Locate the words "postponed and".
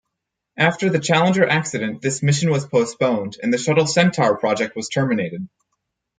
2.65-3.53